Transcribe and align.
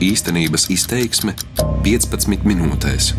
Īstenības 0.00 0.70
izteiksme 0.72 1.34
15 1.84 2.46
minūtēs. 2.48 3.10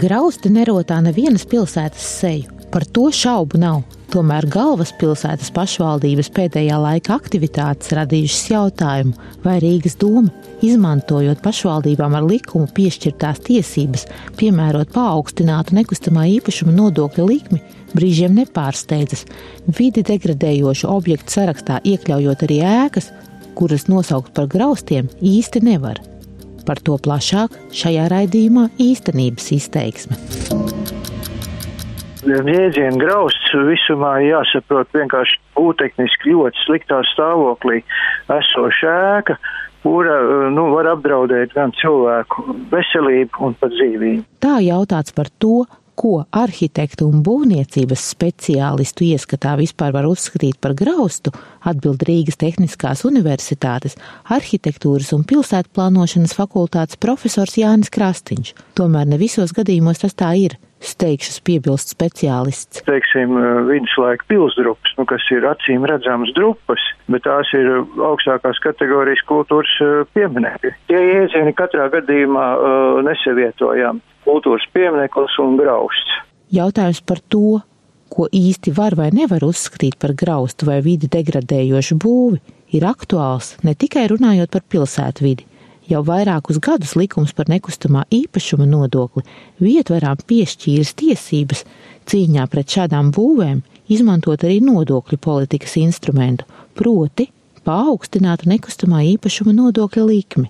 Grausti 0.00 0.48
nerotā 0.54 0.96
nevienas 1.04 1.44
pilsētas 1.44 2.06
seju, 2.22 2.48
par 2.72 2.86
to 2.88 3.10
šaubu 3.12 3.60
nav. 3.60 3.82
Tomēr 4.10 4.48
galvaspilsētas 4.48 5.52
pašvaldības 5.52 6.32
pēdējā 6.32 6.80
laika 6.80 7.18
aktivitātes 7.20 7.92
radījušas 7.98 8.48
jautājumu, 8.54 9.12
vai 9.44 9.60
Rīgas 9.60 10.00
doma, 10.00 10.32
izmantojot 10.64 11.44
pašvaldībām 11.44 12.16
ar 12.16 12.24
likumu 12.24 12.72
piešķirtās 12.80 13.44
tiesības, 13.44 14.08
piemērot 14.40 14.96
paaugstinātu 14.96 15.76
nekustamā 15.82 16.24
īpašuma 16.40 16.72
nodokļa 16.80 17.28
likmi, 17.28 17.60
brīžiem 17.92 18.40
nepārsteidzas, 18.40 19.28
vidi 19.68 20.00
degradējošu 20.00 20.88
objektu 20.88 21.36
sarakstā 21.36 21.84
iekļaujot 21.92 22.48
arī 22.48 22.64
ēkas, 22.72 23.12
kuras 23.60 23.86
nosaukt 23.92 24.32
par 24.34 24.48
graustiem 24.50 25.12
īsti 25.20 25.62
nevar. 25.68 26.00
Par 26.66 26.80
to 26.84 26.96
plašāk 27.00 27.54
šajā 27.76 28.08
raidījumā 28.12 28.70
īstenības 28.80 29.52
izteiksme 29.60 30.18
jēdzienu 32.26 33.00
grausts 33.00 33.54
visumā 33.66 34.18
jāsaprot 34.24 34.88
vienkārši 34.94 35.40
būvtehniski 35.56 36.34
ļoti 36.34 36.64
sliktā 36.66 37.00
stāvoklī 37.12 37.82
esoša 38.28 38.92
ēka, 39.18 39.36
kura 39.82 40.18
nu, 40.52 40.68
var 40.74 40.90
apdraudēt 40.92 41.54
gan 41.56 41.72
cilvēku 41.80 42.56
veselību 42.72 43.46
un 43.46 43.56
pat 43.60 43.72
dzīvību. 43.72 44.24
Tā 44.44 44.58
jautāts 44.64 45.14
par 45.16 45.30
to, 45.40 45.64
ko 46.00 46.22
arhitektu 46.32 47.08
un 47.10 47.20
būvniecības 47.24 48.04
speciālistu 48.14 49.04
ieskatā 49.10 49.52
vispār 49.60 49.92
var 49.92 50.08
uzskatīt 50.08 50.56
par 50.62 50.72
graustu, 50.78 51.32
atbild 51.60 52.06
Rīgas 52.08 52.40
Tehniskās 52.40 53.04
Universitātes 53.08 53.98
arhitektūras 54.32 55.12
un 55.16 55.26
pilsētplānošanas 55.28 56.36
fakultātes 56.38 57.00
profesors 57.00 57.58
Jānis 57.60 57.92
Krastiņš. 57.92 58.54
Tomēr 58.80 59.12
ne 59.12 59.20
visos 59.20 59.52
gadījumos 59.56 60.00
tas 60.06 60.16
tā 60.16 60.32
ir 60.40 60.56
steigšas 60.80 61.40
piebilst 61.44 61.92
speciālists. 61.94 62.82
Teiksim, 62.86 63.36
viduslaika 63.68 64.26
pilsdrupas, 64.30 64.94
nu, 64.98 65.06
kas 65.08 65.24
ir 65.34 65.46
acīm 65.48 65.84
redzams 65.88 66.32
drupas, 66.36 66.84
bet 67.12 67.24
tās 67.26 67.50
ir 67.56 67.68
augstākās 68.10 68.60
kategorijas 68.64 69.22
kultūras 69.28 69.72
pieminekļi. 70.16 70.72
Tie 70.90 71.00
iedzieni 71.16 71.52
katrā 71.56 71.90
gadījumā 71.92 72.46
uh, 72.56 73.02
nesavietojam 73.06 74.00
kultūras 74.24 74.66
piemineklis 74.74 75.36
un 75.42 75.58
grausts. 75.60 76.16
Jautājums 76.50 77.02
par 77.06 77.20
to, 77.30 77.60
ko 78.10 78.26
īsti 78.34 78.72
var 78.74 78.96
vai 78.98 79.10
nevar 79.14 79.44
uzskatīt 79.46 80.00
par 80.02 80.16
graustu 80.18 80.66
vai 80.66 80.80
vidi 80.84 81.10
degradējošu 81.12 81.98
būvi, 82.02 82.40
ir 82.74 82.86
aktuāls 82.88 83.54
ne 83.66 83.76
tikai 83.78 84.08
runājot 84.10 84.50
par 84.50 84.66
pilsētvidi. 84.72 85.46
Jau 85.90 86.04
vairākus 86.06 86.60
gadus 86.62 86.92
likums 86.94 87.32
par 87.34 87.48
nekustamā 87.50 88.04
īpašuma 88.14 88.66
nodokli 88.70 89.24
vietvarām 89.58 90.20
piešķīris 90.22 90.94
tiesības 91.00 91.64
cīņā 92.06 92.44
pret 92.52 92.76
šādām 92.76 93.10
būvēm 93.16 93.64
izmantot 93.90 94.44
arī 94.46 94.60
nodokļu 94.62 95.18
politikas 95.18 95.74
instrumentu, 95.82 96.46
proti 96.78 97.26
paaugstinātu 97.66 98.52
nekustamā 98.52 99.02
īpašuma 99.16 99.56
nodokļa 99.56 100.06
likmi. 100.06 100.46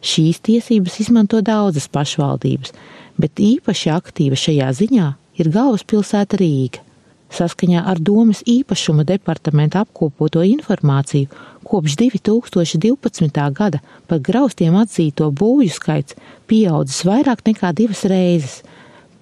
Šīs 0.00 0.40
tiesības 0.48 0.96
izmanto 1.04 1.42
daudzas 1.44 1.90
pašvaldības, 1.92 2.72
bet 3.20 3.36
īpaši 3.36 3.92
aktīva 3.92 4.38
šajā 4.40 4.70
ziņā 4.80 5.08
ir 5.42 5.52
galvaspilsēta 5.52 6.40
Rīga. 6.40 6.80
Saskaņā 7.30 7.84
ar 7.86 8.00
domas 8.02 8.40
īpašuma 8.48 9.04
departamenta 9.06 9.84
apkopoto 9.84 10.40
informāciju, 10.42 11.28
kopš 11.70 11.96
2012. 12.00 13.52
gada 13.54 13.78
par 14.10 14.18
graustiem 14.26 14.74
atzīto 14.80 15.28
būvju 15.30 15.70
skaits 15.76 16.16
pieaudzis 16.50 17.04
vairāk 17.06 17.44
nekā 17.46 17.70
divas 17.78 18.02
reizes. 18.10 18.60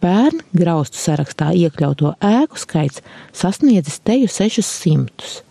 Pērn 0.00 0.40
graustu 0.54 1.00
sarakstā 1.00 1.50
iekļauto 1.58 2.14
ēku 2.22 2.60
skaits 2.60 3.02
sasniedzis 3.34 3.98
teju 4.06 4.30
600. 4.30 5.42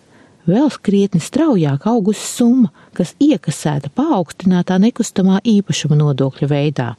Vēl 0.47 0.71
krietni 0.81 1.19
straujāk 1.19 1.89
augusi 1.91 2.23
summa, 2.23 2.71
kas 2.95 3.11
iekasēta 3.19 3.91
paaugstinātā 3.91 4.77
nekustamā 4.79 5.41
īpašuma 5.43 5.97
nodokļa 5.99 6.47
veidā, 6.47 6.93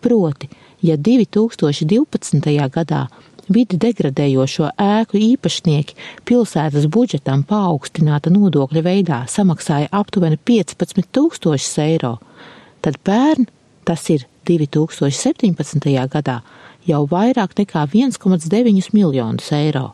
proti 0.00 0.48
ja 0.86 0.94
2012. 0.96 2.52
gadā 2.70 3.08
vidi 3.50 3.78
degradējošo 3.80 4.72
ēku 4.80 5.18
īpašnieki 5.18 5.96
pilsētas 6.28 6.86
budžetam 6.92 7.42
paaugstināta 7.48 8.30
nodokļa 8.30 8.82
veidā 8.86 9.22
samaksāja 9.30 9.90
aptuveni 9.90 10.38
15 10.38 11.08
tūkstošus 11.14 11.78
eiro, 11.82 12.18
tad 12.82 12.98
pērn, 13.02 13.48
tas 13.84 14.08
ir 14.10 14.26
2017. 14.48 15.90
gadā, 16.12 16.40
jau 16.86 17.02
vairāk 17.10 17.56
nekā 17.58 17.86
1,9 17.86 18.92
miljonus 18.94 19.52
eiro. 19.54 19.92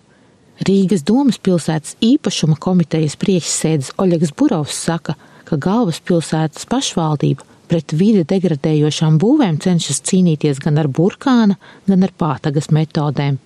Rīgas 0.58 1.04
domas 1.06 1.38
pilsētas 1.38 1.94
īpašuma 2.02 2.56
komitejas 2.58 3.14
priekšsēdis 3.20 3.92
Oļegs 4.02 4.34
Burovs 4.34 4.80
saka, 4.88 5.14
ka 5.46 5.56
galvaspilsētas 5.56 6.66
pašvaldība 6.68 7.46
Pret 7.68 7.92
vidi 7.92 8.24
degradējošām 8.24 9.18
būvēm 9.20 9.58
cenšas 9.60 10.00
cīnīties 10.08 10.60
gan 10.64 10.80
ar 10.80 10.88
burkāna, 10.88 11.58
gan 11.84 12.06
ar 12.06 12.14
pātagas 12.16 12.70
metodēm. 12.72 13.36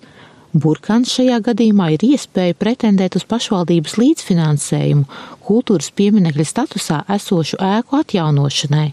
Burkāns 0.53 1.11
šajā 1.17 1.39
gadījumā 1.47 1.89
ir 1.95 2.03
iespēja 2.13 2.55
pretendēt 2.55 3.17
uz 3.17 3.25
pašvaldības 3.27 3.97
līdzfinansējumu 3.97 5.07
kultūras 5.43 5.89
pieminekļa 5.97 6.45
statusā 6.45 6.99
esošu 7.15 7.57
ēku 7.57 7.97
atjaunošanai. 7.99 8.91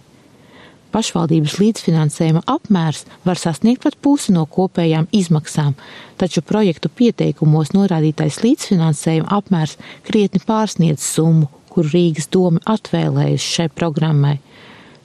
Pašvaldības 0.90 1.58
līdzfinansējuma 1.60 2.42
apmērs 2.50 3.04
var 3.22 3.38
sasniegt 3.38 3.84
pat 3.84 3.94
pusi 4.02 4.32
no 4.34 4.42
kopējām 4.50 5.06
izmaksām, 5.14 5.76
taču 6.18 6.42
projektu 6.42 6.90
pieteikumos 6.90 7.70
norādītais 7.76 8.40
līdzfinansējuma 8.42 9.30
apmērs 9.36 9.76
krietni 10.08 10.42
pārsniedz 10.42 11.04
summu, 11.06 11.46
kuru 11.70 11.92
Rīgas 11.92 12.26
doma 12.34 12.58
atvēlējusi 12.66 13.52
šai 13.60 13.68
programmai. 13.70 14.40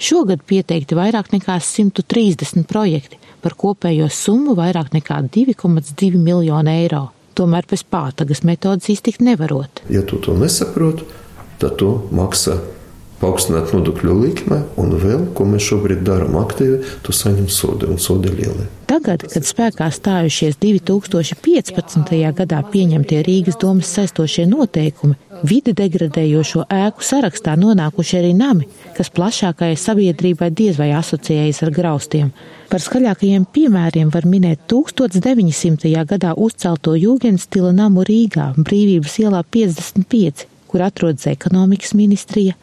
Šogad 0.02 0.44
pieteikti 0.44 0.96
vairāk 0.98 1.32
nekā 1.32 1.56
130 1.64 2.66
projekti 2.68 3.20
par 3.42 3.56
kopējo 3.56 4.10
summu 4.12 4.56
vairāk 4.58 4.92
nekā 4.96 5.22
2,2 5.32 6.16
miljonu 6.20 6.72
eiro. 6.72 7.04
Tomēr 7.36 7.68
bez 7.70 7.84
pātagas 7.84 8.44
metodas 8.48 8.90
iztikt 8.92 9.22
nevarot. 9.24 9.84
Ja 9.92 10.02
tu 10.08 10.20
to 10.24 10.36
nesaproti, 10.40 11.08
tad 11.60 11.78
tu 11.80 11.92
maksā 12.16 12.58
paaugstināt 13.22 13.74
nodokļu 13.76 14.16
likme, 14.22 14.62
un 14.82 14.96
vēl, 15.00 15.28
ko 15.36 15.48
mēs 15.50 15.68
šobrīd 15.70 16.04
darām 16.08 16.38
aktīvi, 16.42 16.82
tu 17.06 17.16
saņem 17.16 17.48
sodu 17.52 17.92
un 17.92 18.02
sodi 18.02 18.34
lieli. 18.34 18.68
Tagad, 18.86 19.24
kad 19.32 19.46
spēkā 19.48 19.88
stājušies 19.90 20.60
2015. 20.62 22.12
gadā 22.38 22.60
pieņemtie 22.70 23.24
Rīgas 23.26 23.58
domas 23.62 23.90
saistošie 23.96 24.46
noteikumi, 24.50 25.18
vidi 25.48 25.74
degradējošo 25.74 26.68
ēku 26.70 27.06
sarakstā 27.06 27.56
nonākuši 27.58 28.20
arī 28.20 28.34
nami, 28.38 28.68
kas 28.98 29.10
plašākajai 29.16 29.80
sabiedrībai 29.82 30.52
diez 30.54 30.78
vai 30.78 30.92
asociējas 31.00 31.64
ar 31.66 31.74
graustiem. 31.74 32.30
Par 32.70 32.84
skaļākajiem 32.84 33.48
piemēriem 33.56 34.12
var 34.14 34.28
minēt 34.30 34.68
1900. 34.70 35.90
gadā 36.06 36.36
uzcelto 36.38 36.94
jūgenstila 37.00 37.74
namu 37.74 38.06
Rīgā, 38.06 38.52
Brīvības 38.58 39.18
ielā 39.24 39.42
55, 39.50 40.46
kur 40.70 40.86
atrodas 40.86 41.26
ekonomikas 41.32 41.94
ministrija, 41.98 42.54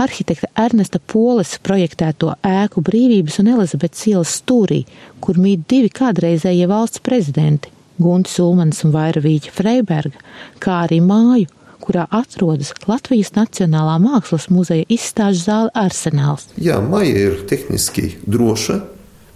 arhitekta 0.00 0.48
Ernesta 0.58 1.00
Poles 1.12 1.56
projektēto 1.64 2.34
ēku 2.46 2.82
Brīvības 2.84 3.40
un 3.42 3.50
Elizabetes 3.54 4.06
ielas 4.10 4.36
stūrī, 4.40 4.82
kur 5.20 5.40
mīt 5.40 5.66
divi 5.70 5.90
kādreizējie 5.92 6.68
valsts 6.70 7.02
prezidenti- 7.04 7.72
Gunts 8.02 8.38
Ulmans 8.40 8.84
un 8.84 8.92
Vairavīķa 8.92 9.52
Freiberga, 9.52 10.18
kā 10.58 10.86
arī 10.86 11.00
māju, 11.00 11.48
kurā 11.82 12.06
atrodas 12.10 12.72
Latvijas 12.86 13.34
Nacionālā 13.36 13.98
Mākslas 14.00 14.48
muzeja 14.48 14.84
izstāžu 14.88 15.44
zāle 15.44 15.70
Arsenāls. 15.74 16.46
Jā, 16.56 16.80
maija 16.80 17.28
ir 17.28 17.44
tehniski 17.50 18.16
droša, 18.26 18.80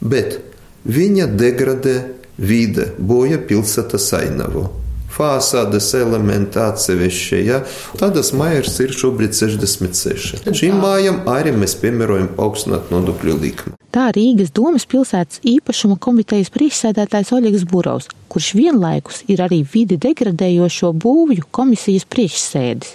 bet 0.00 0.40
viņa 0.86 1.26
degradē 1.36 1.96
vide, 2.38 2.92
boja 2.98 3.38
pilsētas 3.38 4.12
ainavu 4.12 4.85
fāsādes 5.16 5.88
elementi 5.98 6.60
atsevišķi. 6.62 7.40
Ja? 7.46 7.62
Tādas 8.00 8.32
mājas 8.36 8.76
ir 8.84 8.94
šobrīd 8.96 9.36
66. 9.36 10.50
Šīm 10.56 10.78
mājām 10.82 11.22
arī 11.32 11.54
mēs 11.56 11.76
piemērojam 11.80 12.32
paaugstināt 12.36 12.92
nodokļu 12.94 13.38
likmi. 13.42 13.74
Tā 13.96 14.10
Rīgas 14.12 14.52
domas 14.56 14.84
pilsētas 14.88 15.40
īpašuma 15.46 15.96
komitejas 16.02 16.52
priekšsēdētājs 16.52 17.32
Oļegs 17.32 17.64
Burovs, 17.70 18.10
kurš 18.32 18.52
vienlaikus 18.58 19.22
ir 19.32 19.40
arī 19.46 19.62
vidi 19.64 19.96
degradējošo 20.02 20.92
būvju 21.00 21.48
komisijas 21.50 22.04
priekšsēdis. 22.12 22.92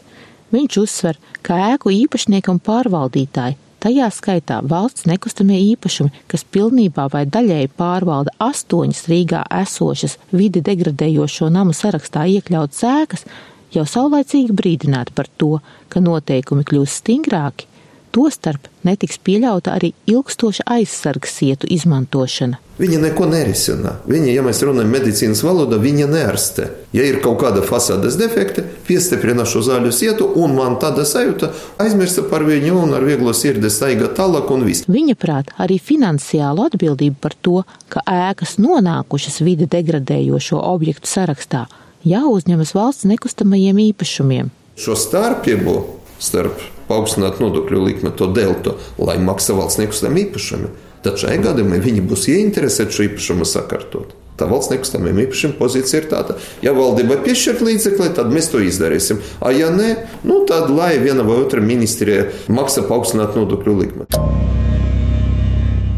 Viņš 0.52 0.78
uzsver, 0.84 1.18
ka 1.42 1.58
ēku 1.72 1.94
īpašnieki 1.96 2.52
un 2.52 2.60
pārvaldītāji 2.62 3.58
Tajā 3.82 4.12
skaitā 4.14 4.60
valsts 4.62 5.08
nekustamie 5.10 5.58
īpašumi, 5.72 6.12
kas 6.30 6.44
pilnībā 6.54 7.08
vai 7.10 7.24
daļēji 7.26 7.72
pārvalda 7.80 8.36
astoņas 8.46 9.08
Rīgā 9.10 9.42
esošas 9.58 10.20
vidi 10.30 10.62
degradējošo 10.68 11.50
namu 11.50 11.74
sarakstā 11.74 12.28
iekļautas 12.36 12.84
ēkas, 12.92 13.26
jau 13.74 13.88
saulaicīgi 13.90 14.54
brīdināti 14.54 15.16
par 15.18 15.32
to, 15.42 15.56
ka 15.90 16.04
noteikumi 16.04 16.68
kļūs 16.70 17.00
stingrāki, 17.02 17.66
Tostarp 18.12 18.68
netiks 18.84 19.22
pieļauta 19.24 19.72
arī 19.78 19.94
ilgstoša 20.10 20.66
aizsargs 20.74 21.32
sietu 21.40 21.70
izmantošana. 21.72 22.58
Viņa 22.82 22.98
neko 23.00 23.28
nerisina. 23.30 23.94
Viņa, 24.10 24.34
ja 24.34 24.44
mēs 24.44 24.60
runājam 24.66 24.92
medicīnas 24.92 25.44
valodā, 25.46 25.78
viņa 25.80 26.08
neārstē. 26.12 26.66
Ja 26.98 27.06
ir 27.08 27.22
kaut 27.24 27.38
kāda 27.44 27.62
fasādes 27.64 28.18
defekta, 28.20 28.66
piestiprina 28.88 29.46
šo 29.48 29.62
zāļu 29.64 29.94
sietu, 29.96 30.28
un 30.42 30.58
man 30.58 30.76
tāda 30.82 31.06
sajūta, 31.08 31.52
aizmirsta 31.84 32.26
par 32.28 32.44
viņu 32.48 32.82
un 32.82 32.98
ar 32.98 33.06
vieglo 33.08 33.32
sirdi 33.38 33.72
staiga 33.72 34.10
tālāk 34.18 34.52
un 34.52 34.66
viss. 34.68 34.88
Viņa 34.92 35.16
prāt 35.22 35.54
arī 35.62 35.78
finansiālu 35.80 36.68
atbildību 36.68 37.22
par 37.22 37.38
to, 37.40 37.62
ka 37.94 38.04
ēkas 38.04 38.58
nonākušas 38.60 39.40
vide 39.46 39.70
degradējošo 39.72 40.60
objektu 40.74 41.08
sarakstā, 41.14 41.68
jāuzņemas 42.04 42.76
valsts 42.76 43.08
nekustamajiem 43.14 43.86
īpašumiem. 43.92 44.52
Šo 44.82 44.98
starpību 44.98 45.80
starp 46.20 46.81
paaugstināt 46.92 47.40
nodokļu 47.42 47.84
likmi, 47.88 48.14
to 48.20 48.30
deltu, 48.36 48.76
lai 49.00 49.18
maksā 49.24 49.56
valsts 49.58 49.80
nekustamiem 49.82 50.28
īpašumiem, 50.28 50.74
tad 51.06 51.22
šajā 51.22 51.40
gadījumā 51.48 51.80
viņi 51.82 52.04
būs 52.12 52.28
ieinteresēti 52.36 52.98
šo 52.98 53.08
īpašumu 53.08 53.48
sakārtot. 53.48 54.18
Tā 54.40 54.48
valsts 54.50 54.72
nekustamiem 54.74 55.20
īpašumiem 55.26 55.58
pozīcija 55.60 56.02
ir 56.02 56.08
tāda, 56.10 56.36
ja 56.66 56.74
valdība 56.74 57.20
piešķirt 57.26 57.62
līdzekli, 57.68 58.08
tad 58.18 58.32
mēs 58.34 58.50
to 58.50 58.62
izdarīsim. 58.64 59.20
A, 59.40 59.52
ja 59.54 59.70
nē, 59.74 59.92
nu 60.26 60.42
tad 60.50 60.72
lai 60.74 60.96
viena 61.04 61.26
vai 61.28 61.38
otra 61.44 61.62
ministrija 61.62 62.30
maksā 62.50 62.88
paaugstināt 62.90 63.38
nodokļu 63.38 63.78
likmi. 63.84 64.10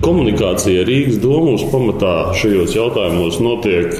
Komunikācija 0.03 0.83
Rīgas 0.83 1.21
domus 1.23 1.63
pamatā 1.71 2.33
šajos 2.35 2.75
jautājumos 2.75 3.39
notiek 3.39 3.93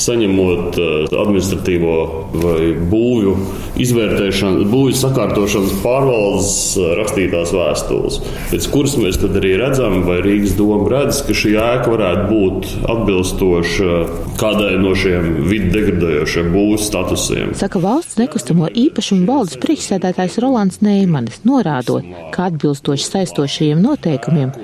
saņemot 0.00 0.78
eh, 0.78 1.16
administratīvo 1.16 1.94
vai 2.36 2.60
būvju 2.90 3.34
izvērtēšanas, 3.82 4.66
būvju 4.72 4.98
sakārtošanas 5.00 5.74
pārvaldes 5.84 6.52
eh, 6.76 6.92
rakstītās 7.00 7.54
vēstules, 7.56 8.20
pēc 8.52 8.68
kuras 8.72 8.96
mēs 9.00 9.20
arī 9.26 9.56
redzam, 9.60 10.02
vai 10.06 10.20
Rīgas 10.24 10.56
doma 10.58 10.88
redz, 10.92 11.22
ka 11.26 11.36
šī 11.36 11.56
ēka 11.60 11.92
varētu 11.92 12.26
būt 12.30 12.70
atbilstoša 12.94 13.98
kādai 14.40 14.76
no 14.82 14.94
šiem 14.98 15.42
vidu 15.50 15.72
degradējošiem 15.74 16.52
būvju 16.54 16.80
statusiem. 16.84 17.52
Saka 17.58 17.82
valsts 17.82 18.20
nekustamo 18.20 18.70
īpašumu 18.86 19.28
valdes 19.28 19.58
priekšsēdētājs 19.62 20.40
Rolands 20.44 20.82
Neimanis, 20.84 21.42
norādot, 21.48 22.06
ka 22.34 22.50
atbilstoši 22.50 23.12
saistošajiem 23.12 23.82
noteikumiem 23.84 24.54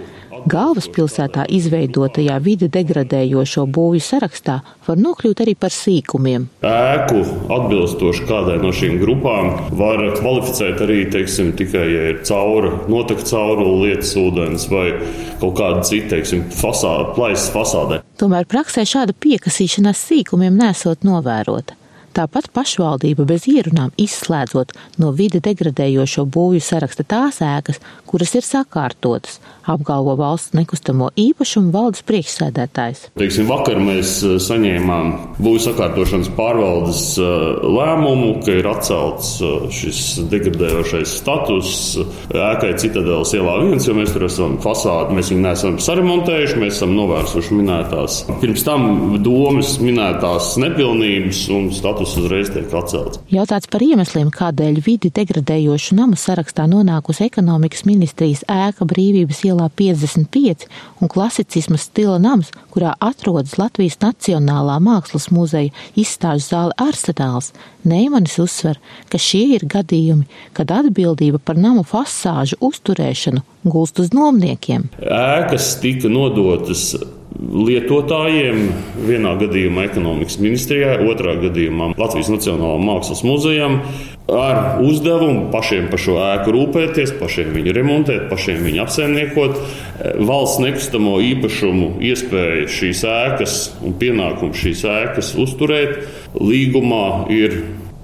galvaspilsētā 0.51 1.45
izveidotajā 1.57 2.39
vidi 2.43 2.69
degradējošo 2.73 3.67
būvju 3.73 4.03
sarakstā 4.05 4.59
var 4.87 5.01
nokļūt 5.01 5.43
arī 5.45 5.55
par 5.59 5.75
sīkumiem. 5.75 6.49
Ēku 6.67 7.23
atbilstoši 7.57 8.27
kādai 8.29 8.59
no 8.63 8.73
šīm 8.75 8.99
grupām 9.03 9.53
var 9.79 10.05
kvalificēt 10.17 10.83
arī 10.87 11.03
teiksim, 11.13 11.53
tikai, 11.59 11.85
ja 11.93 12.07
ir 12.13 12.23
caura, 12.29 12.73
notek 12.93 13.23
caura 13.29 13.67
lietas 13.85 14.15
ūdens 14.19 14.69
vai 14.73 14.89
kaut 15.43 15.59
kāda 15.61 15.85
cita, 15.87 16.15
teiksim, 16.17 16.47
fasāde, 16.55 17.13
plaisas 17.17 17.51
fasādē. 17.55 18.03
Tomēr 18.21 18.49
praksē 18.51 18.87
šāda 18.89 19.17
piekasīšanās 19.19 20.09
sīkumiem 20.11 20.59
nesot 20.59 21.07
novērota. 21.07 21.82
Tāpat 22.13 22.51
pašvaldība 22.53 23.25
bez 23.25 23.47
ierunām 23.49 23.93
izslēdzot 24.01 24.75
no 25.01 25.13
vide 25.17 25.41
degradējošo 25.45 26.27
būvju 26.29 26.61
saraksta 26.61 27.07
tās 27.09 27.41
ēkas, 27.41 27.81
kuras 28.05 28.35
ir 28.37 28.45
sakārtotas, 28.45 29.39
apgalvo 29.65 30.19
valsts 30.19 30.53
nekustamo 30.57 31.09
īpašumu 31.17 31.73
valdes 31.73 32.05
priekšsēdētājs. 32.09 33.07
Teiksim, 33.17 33.49
vakar 33.49 33.81
mēs 33.81 34.19
eh, 34.27 34.37
saņēmām 34.43 35.13
būvju 35.39 35.65
sakārtošanas 35.69 36.29
pārvaldes 36.37 37.03
eh, 37.17 37.33
lēmumu, 37.79 38.35
ka 38.45 38.59
ir 38.61 38.69
atcelts 38.69 39.33
eh, 39.41 39.67
šis 39.73 40.03
degradējošais 40.33 41.17
status 41.23 41.73
ēkai 42.33 42.75
Citadelas 42.83 43.33
ielā 43.39 43.57
viens, 43.63 43.89
jo 43.89 43.97
mēs 43.97 44.13
tur 44.13 44.27
esam 44.29 44.59
fasādi, 44.63 45.17
mēs 45.17 45.33
viņu 45.33 45.47
neesam 45.47 45.81
saremontējuši, 45.81 46.61
mēs 46.61 46.77
esam 46.77 46.93
novērsuši 46.99 47.61
minētās 47.63 48.21
pirms 48.43 48.65
tam 48.67 48.87
domas 49.23 49.77
minētās 49.83 50.57
nepilnības 50.59 51.45
un 51.55 51.69
status 51.75 52.02
status 52.03 52.17
uzreiz 52.19 52.51
tiek 52.51 52.73
atcelts. 52.75 53.21
Jautāts 53.31 53.69
par 53.71 53.83
iemesliem, 53.83 54.31
kādēļ 54.35 54.81
vidi 54.85 55.11
degradējošu 55.15 55.97
namu 55.97 56.17
sarakstā 56.19 56.67
nonākusi 56.71 57.27
ekonomikas 57.29 57.85
ministrijas 57.87 58.43
ēka 58.51 58.87
brīvības 58.89 59.43
ielā 59.47 59.69
55 59.79 60.67
un 61.01 61.13
klasicisma 61.13 61.79
stila 61.79 62.19
nams, 62.19 62.53
kurā 62.73 62.95
atrodas 63.01 63.59
Latvijas 63.59 64.01
Nacionālā 64.03 64.79
mākslas 64.83 65.31
muzeja 65.31 65.73
izstāžu 65.95 66.49
zāle 66.49 66.77
Arsenāls, 66.81 67.53
Neimanis 67.85 68.39
uzsver, 68.39 68.79
ka 69.11 69.19
šie 69.19 69.57
ir 69.57 69.67
gadījumi, 69.67 70.29
kad 70.55 70.71
atbildība 70.71 71.41
par 71.43 71.59
namu 71.59 71.83
fasāžu 71.83 72.59
uzturēšanu 72.63 73.43
gulst 73.67 73.99
uz 74.03 74.13
nomniekiem. 74.15 74.87
Ēkas 75.03 75.75
tika 75.83 76.11
nodotas 76.11 76.93
lietotājiem, 77.43 78.63
vienā 79.07 79.35
gadījumā 79.41 79.89
ekonomikas 79.89 80.39
ministrijai, 80.43 81.01
otrā 81.11 81.35
gadījumā 81.43 81.93
Latvijas 81.99 82.31
Nacionālajam 82.33 82.87
Mākslas 82.87 83.23
muzejam, 83.27 83.79
ar 84.33 84.81
uzdevumu 84.85 85.49
pašiem 85.53 85.89
par 85.91 86.01
šo 86.01 86.17
ēku 86.23 86.55
rūpēties, 86.55 87.17
pašiem 87.21 87.53
viņu 87.57 87.75
remontēt, 87.77 88.29
pašiem 88.31 88.63
viņu 88.67 88.83
apsaimniekot. 88.85 89.59
Valsts 90.23 90.63
nekustamo 90.63 91.19
īpašumu 91.33 91.93
iespēja 92.13 92.71
šīs 92.71 93.05
ēkas 93.11 93.61
un 93.83 93.97
pienākumu 94.01 94.57
šīs 94.63 94.87
ēkas 94.89 95.35
uzturēt 95.43 95.99
līgumā 96.39 97.07
ir 97.35 97.59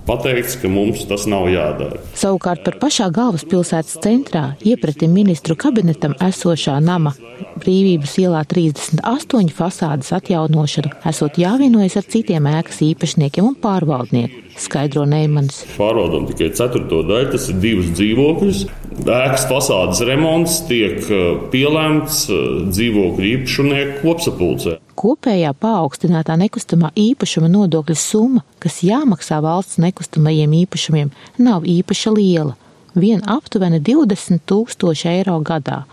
pateikts, 0.09 0.57
ka 0.61 0.71
mums 0.73 1.05
tas 1.09 1.27
nav 1.31 1.47
jādara. 1.53 2.01
Savukārt 2.19 2.65
par 2.67 2.79
pašā 2.83 3.11
galvaspilsētas 3.15 4.01
centrā 4.05 4.45
iepratim 4.67 5.15
ministru 5.15 5.57
kabinetam 5.59 6.17
esošā 6.25 6.79
nama 6.85 7.15
brīvības 7.59 8.19
ielā 8.25 8.43
38 8.49 9.55
fasādes 9.55 10.13
atjaunošanu 10.17 10.95
esot 11.11 11.41
jāvienojas 11.43 11.99
ar 12.01 12.11
citiem 12.15 12.51
ēkas 12.51 12.83
īpašniekiem 12.91 13.53
un 13.53 13.57
pārvaldniekiem 13.63 14.49
skaidro 14.59 15.05
Neimans. 15.09 15.63
Pārvaldam 15.77 16.27
tikai 16.31 16.51
ceturto 16.59 17.03
daļu, 17.07 17.33
tas 17.35 17.49
ir 17.53 17.61
divus 17.63 17.93
dzīvokļus. 17.95 18.65
Ēkas 19.07 19.45
fasādes 19.47 20.01
remonts 20.03 20.57
tiek 20.67 20.99
uh, 21.07 21.39
pielēmts 21.53 22.25
uh, 22.33 22.39
dzīvokļu 22.73 23.27
īpašnieku 23.29 24.01
kopsapulcē. 24.03 24.75
Kopējā 24.99 25.53
paaugstinātā 25.63 26.35
nekustamā 26.41 26.91
īpašuma 26.99 27.51
nodokļa 27.53 27.97
summa, 27.99 28.43
kas 28.59 28.81
jāmaksā 28.83 29.39
valsts 29.45 29.79
nekustamajiem 29.79 30.57
īpašumiem, 30.65 31.13
nav 31.39 31.69
īpaši 31.69 32.15
liela- 32.17 32.57
vien 33.03 33.23
aptuveni 33.23 33.79
20 33.79 34.43
tūkstoši 34.51 35.11
eiro 35.15 35.39
gadā 35.41 35.85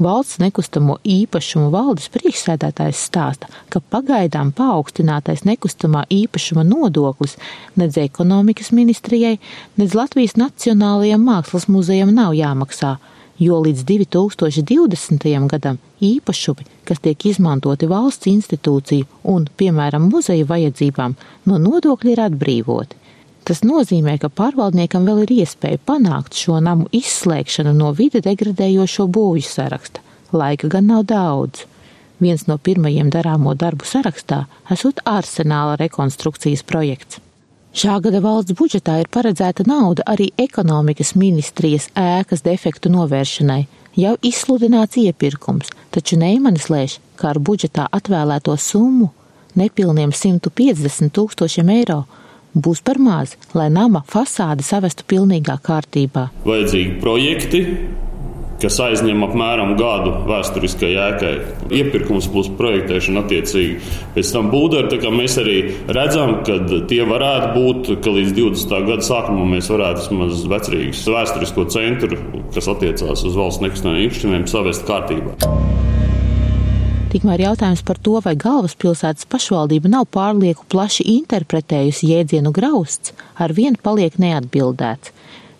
Valsts 0.00 0.38
nekustamo 0.40 0.94
īpašumu 1.04 1.66
valdes 1.74 2.06
priekšsēdētājs 2.14 3.02
stāsta, 3.10 3.50
ka 3.68 3.82
pagaidām 3.92 4.48
paaugstinātais 4.56 5.42
nekustamā 5.44 6.06
īpašuma 6.08 6.64
nodoklis 6.64 7.36
nedz 7.76 7.98
ekonomikas 8.00 8.72
ministrijai, 8.72 9.34
nedz 9.76 9.96
Latvijas 9.98 10.38
Nacionālajiem 10.40 11.20
mākslas 11.20 11.68
muzejam 11.68 12.14
nav 12.16 12.32
jāmaksā, 12.38 12.94
jo 13.44 13.60
līdz 13.60 13.84
2020. 13.90 15.28
gadam 15.52 15.76
īpašumi, 16.00 16.64
kas 16.88 17.04
tiek 17.04 17.28
izmantoti 17.28 17.90
valsts 17.92 18.32
institūciju 18.32 19.28
un, 19.28 19.50
piemēram, 19.52 20.08
muzeja 20.08 20.48
vajadzībām, 20.48 21.18
no 21.44 21.60
nodokļa 21.60 22.16
ir 22.16 22.24
atbrīvoti. 22.30 22.99
Tas 23.50 23.64
nozīmē, 23.66 24.12
ka 24.22 24.28
pārvaldniekam 24.30 25.08
vēl 25.08 25.24
ir 25.24 25.30
iespēja 25.40 25.80
panākt 25.82 26.36
šo 26.38 26.60
namu 26.62 26.84
izslēgšanu 26.94 27.72
no 27.74 27.88
vide 27.98 28.20
degradējošo 28.22 29.08
būvju 29.10 29.42
saraksta. 29.42 30.04
Laika 30.30 30.68
gan 30.70 30.86
nav 30.86 31.08
daudz. 31.10 31.64
Viens 32.22 32.44
no 32.46 32.54
pirmajiem 32.62 33.08
darāmo 33.10 33.56
darbu 33.58 33.88
sarakstā 33.90 34.44
esot 34.70 35.02
arsenāla 35.02 35.74
rekonstrukcijas 35.80 36.62
projekts. 36.62 37.18
Šā 37.74 37.96
gada 38.04 38.20
valsts 38.22 38.54
budžetā 38.54 39.00
ir 39.02 39.10
paredzēta 39.10 39.66
nauda 39.66 40.06
arī 40.14 40.30
ekonomikas 40.38 41.16
ministrijas 41.18 41.90
ēkas 41.98 42.46
defektu 42.46 42.94
novēršanai. 42.94 43.64
Jau 43.98 44.14
izsludināts 44.30 45.02
iepirkums, 45.02 45.74
taču 45.90 46.22
Neimanis 46.22 46.70
lēš, 46.70 47.00
ka 47.18 47.32
ar 47.34 47.42
budžetā 47.42 47.90
atvēlēto 47.98 48.54
summu 48.54 49.10
nepilniem 49.58 50.14
150 50.14 51.10
tūkstošiem 51.18 51.76
eiro 51.80 52.04
būs 52.54 52.82
par 52.84 53.00
maz, 53.02 53.36
lai 53.54 53.70
nama 53.72 54.04
fasāde 54.08 54.66
savestu 54.66 55.06
pilnīgā 55.10 55.58
kārtībā. 55.64 56.28
Vajadzīgi 56.46 56.96
projekti, 57.02 57.64
kas 58.60 58.76
aizņem 58.84 59.24
apmēram 59.24 59.74
gadu 59.78 60.12
vēsturiskai 60.28 60.90
ēkai. 61.06 61.32
Iepirkums 61.80 62.28
plus 62.32 62.50
projektēšana 62.58 63.24
attiecīgi 63.24 63.78
pēc 64.16 64.32
tam 64.34 64.50
būdara. 64.52 65.00
Mēs 65.14 65.38
arī 65.40 65.58
redzam, 65.88 66.40
ka 66.46 66.58
tie 66.90 67.02
varētu 67.08 67.52
būt, 67.56 67.92
ka 68.04 68.14
līdz 68.16 68.34
20. 68.36 68.76
gada 68.90 69.06
sākumam 69.06 69.56
mēs 69.56 69.70
varētu 69.72 70.06
vismaz 70.06 70.44
vecrīgas 70.54 71.06
vēsturisko 71.16 71.68
centru, 71.72 72.20
kas 72.54 72.68
attiecās 72.72 73.24
uz 73.26 73.38
valsts 73.38 73.64
nekustamiem 73.64 74.08
īpašumiem, 74.08 74.48
savest 74.50 74.86
kārtībā. 74.88 75.38
Tikmēr 77.10 77.42
jautājums 77.42 77.80
par 77.82 77.98
to, 77.98 78.18
vai 78.22 78.36
galvaspilsētas 78.38 79.26
pašvaldība 79.32 79.90
nav 79.90 80.04
pārlieku 80.14 80.62
plaši 80.70 81.08
interpretējusi 81.16 82.12
jēdzienu 82.12 82.52
grausts, 82.54 83.14
ar 83.34 83.50
vienu 83.56 83.80
paliek 83.82 84.14
neatbildēts. 84.22 85.10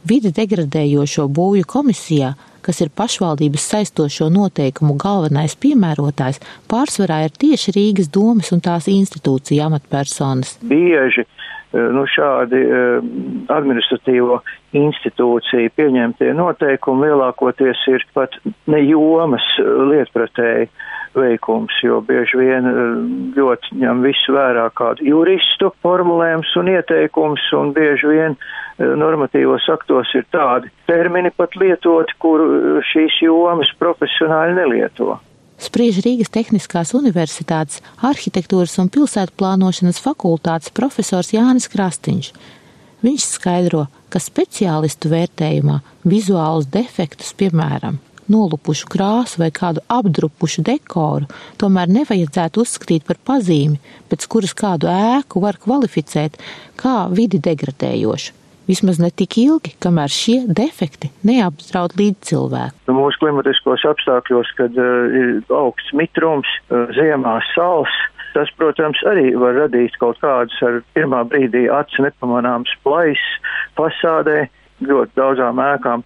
Vide 0.07 0.30
degradējošo 0.37 1.26
būvju 1.35 1.66
komisijā 1.69 2.37
kas 2.64 2.80
ir 2.85 2.92
pašvaldības 2.97 3.66
saistošo 3.73 4.28
noteikumu 4.33 4.97
galvenais 5.00 5.57
piemērotājs, 5.61 6.40
pārsvarā 6.71 7.25
ir 7.26 7.37
tieši 7.42 7.75
Rīgas 7.76 8.11
domas 8.12 8.52
un 8.54 8.62
tās 8.64 8.88
institūcija 8.92 9.69
amatpersonas. 9.71 10.59
Bieži 10.71 11.25
eh, 11.25 11.88
nu, 11.97 12.04
šādi 12.14 12.61
eh, 12.61 13.11
administratīvo 13.57 14.40
institūciju 14.76 15.75
pieņemtie 15.76 16.30
noteikumi 16.37 17.09
lielākoties 17.09 17.87
ir 17.95 18.07
pat 18.14 18.37
ne 18.71 18.85
jomas 18.85 19.47
eh, 19.59 19.73
lietpratēji 19.95 20.71
veikums, 21.17 21.76
jo 21.85 22.00
bieži 22.07 22.38
vien 22.40 22.69
ļoti 23.37 23.81
ņem 23.81 24.02
visu 24.05 24.35
vērā 24.37 24.69
kādu 24.79 25.07
juristu 25.07 25.73
formulējums 25.85 26.52
un 26.61 26.71
ieteikums, 26.75 27.47
un 27.59 27.73
bieži 27.76 28.12
vien 28.12 28.37
normatīvos 28.79 29.67
aktos 29.73 30.12
ir 30.17 30.29
tādi 30.33 30.71
termini 30.88 31.33
pat 31.37 31.57
lietoti, 31.61 32.17
kuru 32.23 32.81
šīs 32.93 33.21
jomas 33.25 33.73
profesionāli 33.81 34.57
nelieto 34.61 35.19
spriež 35.61 36.00
Rīgas 36.05 36.33
Tehniskās 36.33 36.95
Universitātes 36.97 37.83
arhitektūras 38.00 38.79
un 38.81 38.88
pilsētu 38.93 39.37
plānošanas 39.37 40.00
fakultātes 40.00 40.73
profesors 40.73 41.35
Jānis 41.35 41.69
Krastiņš. 41.69 42.31
Viņš 43.05 43.26
skaidro, 43.37 43.87
ka 44.12 44.21
speciālistu 44.21 45.12
vērtējumā 45.12 45.81
vizuālus 46.09 46.69
defektus, 46.73 47.33
piemēram, 47.37 48.00
nolupušu 48.31 48.89
krāsu 48.91 49.43
vai 49.43 49.51
kādu 49.55 49.85
apdrupušu 49.91 50.65
dekoru, 50.67 51.29
tomēr 51.61 51.91
nevajadzētu 52.01 52.65
uzskatīt 52.65 53.07
par 53.09 53.21
pazīmi, 53.27 53.81
pēc 54.11 54.27
kuras 54.31 54.57
kādu 54.57 54.91
ēku 54.91 55.43
var 55.45 55.61
kvalificēt 55.61 56.39
kā 56.81 57.07
vidi 57.15 57.43
degradējošu 57.43 58.39
vismaz 58.71 59.01
ne 59.03 59.11
tik 59.11 59.35
ilgi, 59.41 59.75
kamēr 59.83 60.13
šie 60.15 60.37
defekti 60.47 61.11
neapdraud 61.27 61.97
līdz 61.99 62.31
cilvēku. 62.31 62.79
Nu, 62.87 62.97
mūsu 63.01 63.19
klimatiskos 63.23 63.83
apstākļos, 63.91 64.53
kad 64.59 64.79
uh, 64.79 65.19
ir 65.21 65.33
augsts 65.49 65.95
mitrums, 65.97 66.51
uh, 66.69 66.87
ziemā 66.95 67.39
sals, 67.51 67.97
tas, 68.37 68.51
protams, 68.61 69.01
arī 69.11 69.33
var 69.41 69.57
radīt 69.65 69.97
kaut 70.03 70.21
kādas 70.23 70.55
ar 70.67 70.81
pirmā 70.95 71.25
brīdī 71.33 71.67
acu 71.81 72.07
nepamanāmas 72.07 72.73
plaisas 72.87 73.59
fasādē, 73.79 74.45
ļoti 74.85 75.17
daudzām 75.19 75.61
ēkām 75.65 76.05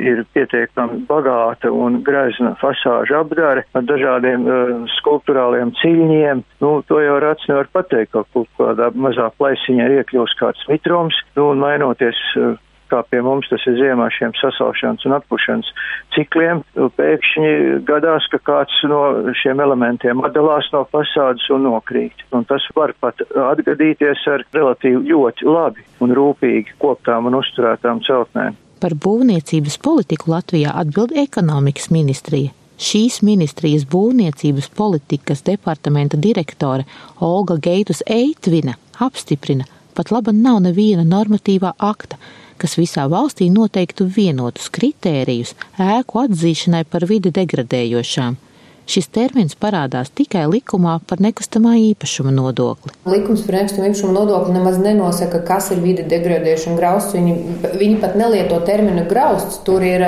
ir 0.00 0.22
pietiekami 0.32 1.02
bagāta 1.08 1.70
un 1.72 2.00
grezna 2.06 2.54
fasāža 2.60 3.20
apdare 3.22 3.66
ar 3.76 3.86
dažādiem 3.88 4.46
uh, 4.48 4.72
skulptūrāliem 4.98 5.74
ciļņiem. 5.82 6.42
Nu, 6.64 6.74
to 6.88 7.00
jau 7.04 7.18
rats 7.22 7.48
nevar 7.50 7.68
pateikt, 7.74 8.12
ka 8.14 8.24
kaut 8.32 8.48
kādā 8.58 8.90
mazā 8.94 9.28
plaisiņā 9.36 9.88
ir 9.88 9.98
iekļūst 10.00 10.38
kāds 10.40 10.68
mitrums, 10.70 11.18
nu, 11.36 11.50
un 11.52 11.60
mainoties 11.64 12.20
uh, 12.40 12.54
kā 12.92 13.02
pie 13.08 13.22
mums 13.24 13.48
tas 13.50 13.64
ir 13.70 13.78
ziemā 13.80 14.08
šiem 14.12 14.34
sasaušanas 14.38 15.06
un 15.08 15.16
atpušanas 15.16 15.70
cikliem, 16.14 16.62
pēkšņi 16.98 17.52
gadās, 17.88 18.28
ka 18.32 18.40
kāds 18.44 18.78
no 18.90 19.02
šiem 19.40 19.62
elementiem 19.64 20.22
atdalās 20.26 20.68
no 20.74 20.84
fasādes 20.92 21.48
un 21.54 21.66
nokrīt. 21.68 22.24
Un 22.36 22.46
tas 22.48 22.64
var 22.76 22.94
pat 23.00 23.24
atgadīties 23.32 24.26
ar 24.32 24.44
relatīvi 24.54 25.06
ļoti 25.10 25.48
labi 25.48 25.86
un 26.04 26.14
rūpīgi 26.16 26.78
koptām 26.82 27.30
un 27.30 27.40
uzturētām 27.40 28.04
celtnēm. 28.06 28.58
Par 28.82 28.96
būvniecības 28.98 29.78
politiku 29.78 30.32
Latvijā 30.32 30.72
atbild 30.74 31.14
ekonomikas 31.14 31.92
ministrija. 31.94 32.50
Šīs 32.82 33.20
ministrijas 33.22 33.84
būvniecības 33.86 34.72
politikas 34.74 35.44
departamenta 35.46 36.18
direktore 36.18 36.82
Olga 37.22 37.54
Geitus 37.62 38.02
Eitvina 38.10 38.74
apstiprina, 38.98 39.68
pat 39.94 40.10
laba 40.10 40.34
nav 40.34 40.58
neviena 40.64 41.04
normatīvā 41.06 41.76
akta, 41.78 42.18
kas 42.62 42.78
visā 42.78 43.08
valstī 43.10 43.50
noteiktu 43.50 44.06
vienotus 44.16 44.70
kritērijus 44.72 45.56
ēku 45.82 46.22
atzīšanai 46.22 46.86
par 46.88 47.08
vidi 47.10 47.34
degradējošām. 47.34 48.38
Šis 48.92 49.06
termins 49.14 49.54
parādās 49.54 50.10
tikai 50.10 50.42
likumā 50.50 50.96
par 51.06 51.20
nekustamā 51.22 51.76
īpašuma 51.92 52.32
nodokli. 52.34 52.90
Likums 53.06 53.44
par 53.46 53.60
nekustamā 53.60 53.90
īpašuma 53.92 54.14
nodokli 54.16 54.56
nemaz 54.56 54.78
nenosaka, 54.82 55.38
kas 55.46 55.70
ir 55.70 55.82
vide 55.84 56.06
degradēšana 56.10 56.78
grausts. 56.80 57.14
Viņi, 57.14 57.36
viņi 57.78 58.00
pat 58.02 58.16
nelieto 58.18 58.58
terminu 58.66 59.06
grausts. 59.10 59.60
Tur 59.66 59.86
ir 59.86 60.02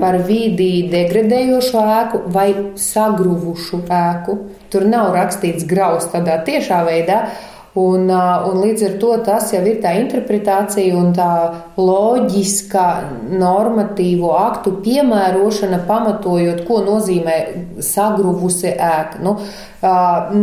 par 0.00 0.20
vidi 0.28 0.90
degradējošu 0.92 1.80
ēku 1.80 2.20
vai 2.34 2.48
sagruvušu 2.80 3.82
ēku. 3.88 4.36
Tur 4.70 4.84
nav 4.88 5.14
rakstīts 5.16 5.64
grausts 5.68 6.12
tādā 6.12 6.42
tiešā 6.44 6.84
veidā. 6.86 7.22
Un, 7.78 8.08
un 8.10 8.56
līdz 8.58 8.82
ar 8.82 8.94
to 8.98 9.12
tas 9.22 9.52
jau 9.54 9.60
ir 9.62 9.76
tā 9.78 9.92
interpretācija 10.00 10.90
un 10.98 11.12
tā 11.14 11.30
loģiska 11.78 12.86
normatīvo 13.38 14.32
aktu 14.34 14.72
piemērošana, 14.82 15.78
pamatojot, 15.86 16.64
ko 16.66 16.80
nozīmē 16.82 17.36
sagruvusi 17.86 18.72
ēka. 18.74 19.20
Nu, 19.22 19.36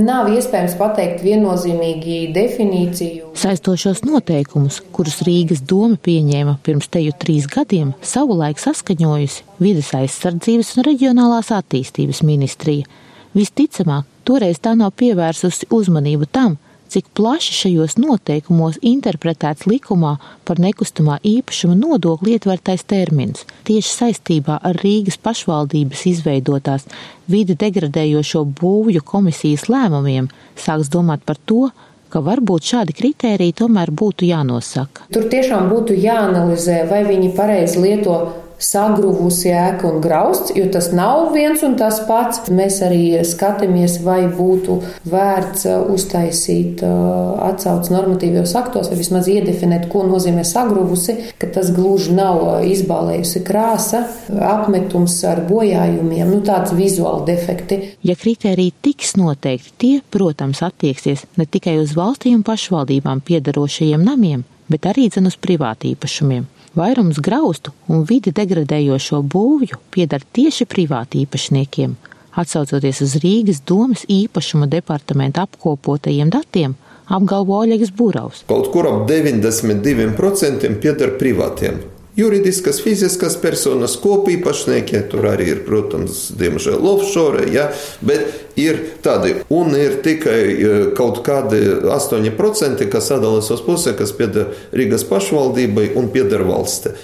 nav 0.08 0.30
iespējams 0.32 0.78
pateikt 0.80 1.26
viennozīmīgi 1.26 2.30
definīciju. 2.38 3.34
Saistošos 3.38 4.06
noteikumus, 4.08 4.80
kurus 4.96 5.20
Rīgas 5.28 5.66
doma 5.68 6.00
pieņēma 6.00 6.56
pirms 6.64 6.88
teju 6.94 7.12
trīs 7.20 7.50
gadiem, 7.52 7.92
savulaik 8.00 8.62
saskaņojusi 8.64 9.44
vides 9.60 9.92
aizsardzības 10.00 10.72
un 10.78 10.88
reģionālās 10.88 11.52
attīstības 11.60 12.24
ministrija. 12.24 12.88
Visticamāk, 13.36 14.08
toreiz 14.24 14.64
tā 14.64 14.72
nav 14.80 14.96
pievērsusi 14.98 15.68
uzmanību 15.76 16.30
tam, 16.32 16.56
cik 16.94 17.10
plaši 17.18 17.54
šajos 17.62 17.98
noteikumos 18.02 18.80
interpretēts 18.86 19.68
likumā 19.70 20.16
par 20.48 20.62
nekustamā 20.64 21.20
īpašuma 21.28 21.76
nodokli 21.80 22.38
ietvertais 22.38 22.86
termins. 22.88 23.46
Tieši 23.68 23.94
saistībā 23.94 24.60
ar 24.70 24.80
Rīgas 24.84 25.20
pašvaldības 25.24 26.06
izveidotās 26.14 26.88
vidi 27.28 27.58
degradējošo 27.60 28.46
būvju 28.62 29.04
komisijas 29.06 29.68
lēmumiem 29.72 30.32
sāks 30.56 30.90
domāt 30.94 31.26
par 31.28 31.40
to, 31.46 31.70
ka 32.10 32.22
varbūt 32.24 32.72
šādi 32.72 32.96
kritēriji 32.96 33.58
tomēr 33.62 33.92
būtu 33.92 34.28
jānosaka. 34.30 35.08
Tur 35.14 35.28
tiešām 35.32 35.68
būtu 35.72 35.98
jāanalizē, 36.00 36.86
vai 36.90 37.04
viņi 37.08 37.34
pareizi 37.36 37.84
lieto 37.84 38.20
sagruvusi 38.58 39.52
ēka 39.54 39.88
un 39.90 40.02
grausts, 40.02 40.54
jo 40.58 40.66
tas 40.74 40.90
nav 40.96 41.32
viens 41.36 41.62
un 41.66 41.78
tas 41.80 42.00
pats. 42.08 42.42
Mēs 42.54 42.80
arī 42.86 43.20
skatāmies, 43.28 44.00
vai 44.06 44.26
būtu 44.32 44.80
vērts 45.10 45.68
uh, 45.70 45.92
uztaisīt 45.94 46.82
uh, 46.86 47.38
atsaucas 47.48 47.92
normatīvos 47.94 48.56
aktos, 48.60 48.90
vai 48.92 49.00
vismaz 49.00 49.30
iedefinēt, 49.32 49.88
ko 49.92 50.04
nozīmē 50.08 50.46
sagruvusi, 50.48 51.18
ka 51.42 51.52
tas 51.54 51.72
gluži 51.76 52.16
nav 52.18 52.42
uh, 52.44 52.58
izbālējusi 52.66 53.44
krāsa, 53.48 54.04
apmetums 54.50 55.20
ar 55.28 55.44
bojājumiem, 55.50 56.28
nu 56.32 56.42
tāds 56.46 56.74
vizuāli 56.78 57.28
defekti. 57.30 57.82
Ja 58.08 58.18
kritēriji 58.18 58.76
tiks 58.90 59.16
noteikti, 59.20 59.74
tie, 59.78 59.96
protams, 60.12 60.64
attieksies 60.66 61.28
ne 61.38 61.46
tikai 61.46 61.78
uz 61.82 61.96
valstīm 61.98 62.40
un 62.40 62.46
pašvaldībām 62.48 63.22
piedarošajiem 63.28 64.06
namiem, 64.06 64.46
bet 64.72 64.90
arī 64.90 65.08
dzen 65.12 65.30
uz 65.30 65.38
privātīpašumiem. 65.42 66.48
Vairums 66.78 67.18
graustu 67.26 67.72
un 67.90 68.04
vidi 68.06 68.30
degradējošo 68.38 69.24
būvju 69.34 69.80
pieder 69.90 70.22
tieši 70.22 70.68
privāti 70.70 71.24
īpašniekiem. 71.26 71.96
Atsaucoties 72.38 73.02
uz 73.02 73.16
Rīgas 73.24 73.64
domas 73.66 74.04
īpašuma 74.06 74.68
departamenta 74.70 75.48
apkopotajiem 75.48 76.30
datiem, 76.30 76.76
apgalvo 77.10 77.58
Oļegs 77.64 77.90
Buravs. 77.98 78.44
Kaut 78.52 78.70
kur 78.76 78.92
ap 78.92 79.08
92% 79.10 80.70
pieder 80.84 81.18
privātiem 81.18 81.82
juridiskas, 82.18 82.82
fiziskas 82.82 83.38
personas, 83.42 83.96
kopīpašnieki, 84.02 85.04
tur 85.12 85.30
arī 85.30 85.52
ir, 85.54 85.64
protams, 85.68 86.28
diemžēl 86.38 86.82
offshore, 86.90 87.46
ja, 87.54 87.70
bet 88.02 88.58
ir 88.60 88.82
tādi, 89.06 89.36
un 89.54 89.76
ir 89.78 90.00
tikai 90.06 90.40
e, 90.42 90.76
kaut 90.98 91.22
kādi 91.28 91.62
8%, 91.86 92.88
kas 92.92 93.12
sadalās 93.14 93.52
uz 93.54 93.64
pusē, 93.66 93.94
kas 93.98 94.16
pieder 94.18 94.52
Rīgas 94.74 95.06
pašvaldībai 95.08 95.92
un 96.00 96.10
pieder 96.14 96.44
valsti. 96.48 96.96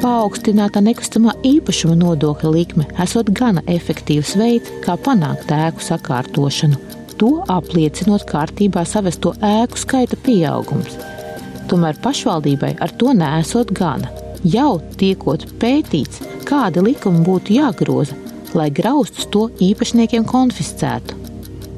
Paaugstināta 0.00 0.82
nekustamā 0.84 1.34
īpašuma 1.48 1.96
nodokļa 2.00 2.52
likme 2.52 2.86
esot 3.00 3.32
gana 3.36 3.64
efektīvs 3.68 4.34
veids, 4.40 4.72
kā 4.84 4.96
panākt 5.00 5.52
ēku 5.52 5.84
sakārtošanu. 5.84 6.80
To 7.20 7.38
apliecinot 7.52 8.24
kārtībā 8.28 8.86
savesto 8.88 9.34
ēku 9.44 9.80
skaita 9.80 10.16
pieaugums. 10.24 10.96
Tomēr 11.70 12.00
pašvaldībai 12.02 12.72
ar 12.82 12.90
to 12.98 13.12
nesot 13.14 13.70
gana. 13.76 14.10
Jau 14.42 14.80
tiekot 14.98 15.44
pētīts, 15.62 16.22
kādi 16.48 16.82
likumi 16.82 17.22
būtu 17.26 17.54
jāgroza, 17.60 18.16
lai 18.58 18.70
graustus 18.74 19.28
to 19.30 19.46
īpašniekiem 19.62 20.24
konfiscētu. 20.26 21.18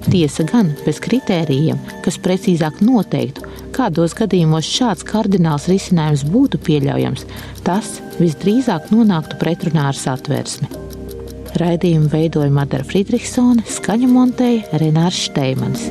Tiesa 0.08 0.46
gan 0.48 0.72
bez 0.86 0.98
kritērijiem, 1.02 1.78
kas 2.02 2.16
precīzāk 2.22 2.80
noteiktu, 2.82 3.44
kādos 3.76 4.16
gadījumos 4.18 4.66
šāds 4.66 5.04
kardināls 5.06 5.68
risinājums 5.70 6.24
būtu 6.32 6.62
pieļaujams, 6.64 7.26
tas 7.66 7.98
visdrīzāk 8.18 8.88
nonāktu 8.94 9.38
pretrunā 9.42 9.90
ar 9.92 9.98
satversmi. 9.98 10.70
Raidījumu 11.60 12.08
veidoja 12.14 12.50
Madara 12.50 12.88
Friedrichsone, 12.88 13.66
skaņu 13.68 14.08
montēja 14.14 14.80
Renārs 14.80 15.26
Šteimans 15.28 15.90